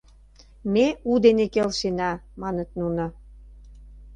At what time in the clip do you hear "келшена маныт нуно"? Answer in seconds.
1.53-3.05